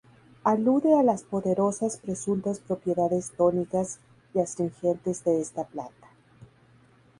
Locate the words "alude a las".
0.43-1.21